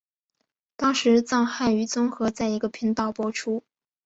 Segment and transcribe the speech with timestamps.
[0.75, 3.63] 当时藏汉语综合在一个频道播出。